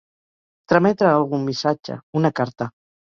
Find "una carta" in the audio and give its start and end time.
2.21-2.69